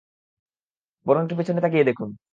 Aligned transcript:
বরং 1.05 1.21
একটু 1.23 1.35
পেছনে 1.37 1.59
তাকিয়ে 1.61 1.83
দেখুন। 1.83 2.09